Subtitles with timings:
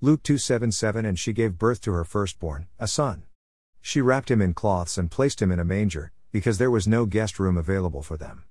[0.00, 3.24] Luke 277 And she gave birth to her firstborn, a son.
[3.80, 7.04] She wrapped him in cloths and placed him in a manger, because there was no
[7.04, 8.44] guest room available for them.